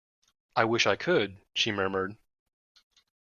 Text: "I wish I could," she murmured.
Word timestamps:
"I 0.55 0.63
wish 0.63 0.87
I 0.87 0.95
could," 0.95 1.37
she 1.53 1.71
murmured. 1.71 2.17